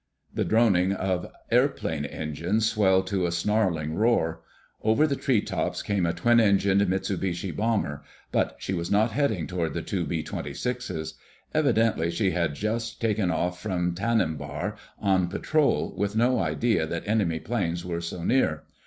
The 0.33 0.43
droning 0.43 0.93
of 0.93 1.31
airplane 1.51 2.05
engines 2.05 2.65
swelled 2.67 3.05
to 3.05 3.27
a 3.27 3.31
snarling 3.31 3.93
roar. 3.93 4.41
Over 4.81 5.05
the 5.05 5.15
treetops 5.15 5.83
came 5.83 6.07
a 6.07 6.11
twin 6.13 6.39
engined 6.39 6.81
Mitsubishi 6.89 7.51
bomber, 7.55 8.03
but 8.31 8.55
she 8.57 8.73
was 8.73 8.89
not 8.89 9.11
heading 9.11 9.45
toward 9.45 9.75
the 9.75 9.83
two 9.83 10.03
B 10.07 10.23
26's. 10.23 11.13
Evidently 11.53 12.09
she 12.09 12.31
had 12.31 12.55
just 12.55 12.99
taken 12.99 13.29
off 13.29 13.61
from 13.61 13.93
Tanimbar 13.93 14.75
on 14.99 15.27
patrol, 15.27 15.93
with 15.95 16.15
no 16.15 16.39
idea 16.39 16.87
that 16.87 17.07
enemy 17.07 17.39
planes 17.39 17.85
were 17.85 18.01
so 18.01 18.23
near. 18.23 18.63